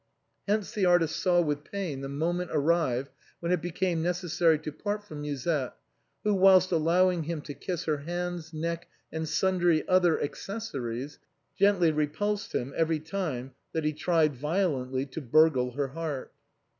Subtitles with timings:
[0.47, 5.03] Hence the artist saw with pain the moment arrive when it became necessary to part
[5.07, 5.75] from Musette,
[6.23, 11.19] who, whilst allowing him to kiss her hands, neck and sundry other accessories,
[11.55, 16.31] gently repulsed him every time that he tried violently to burgle her heart.